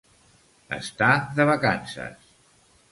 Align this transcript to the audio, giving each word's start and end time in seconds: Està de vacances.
Està 0.79 1.11
de 1.39 1.47
vacances. 1.51 2.29